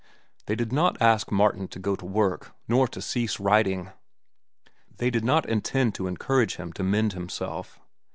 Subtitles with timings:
[0.47, 3.91] They did not ask Martin to go to work, nor to cease writing.
[4.97, 7.79] They did not intend to encourage him to mend himself.